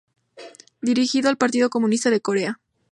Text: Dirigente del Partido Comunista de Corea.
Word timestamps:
Dirigente 0.81 1.27
del 1.27 1.37
Partido 1.37 1.69
Comunista 1.69 2.09
de 2.09 2.21
Corea. 2.21 2.59